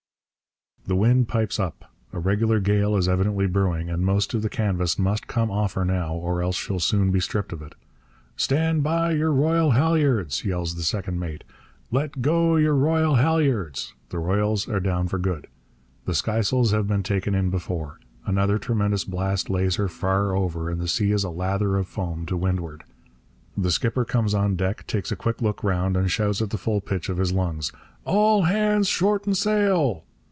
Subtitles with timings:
[0.87, 4.99] The wind pipes up: a regular gale is evidently brewing; and most of the canvas
[4.99, 7.75] must come off her now or else she'll soon be stripped of it.
[8.35, 11.45] 'Stand by your royal halliards!' yells the second mate.
[11.91, 15.47] 'Let go your royal halliards!' The royals are down for good.
[16.05, 17.99] The skysails have been taken in before.
[18.25, 22.25] Another tremendous blast lays her far over, and the sea is a lather of foam
[22.25, 22.83] to windward.
[23.55, 26.81] The skipper comes on deck, takes a quick look round, and shouts at the full
[26.81, 27.71] pitch of his lungs:
[28.03, 30.03] 'All hands shorten sail!'